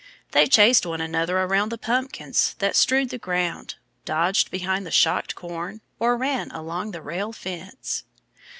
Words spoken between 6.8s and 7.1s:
the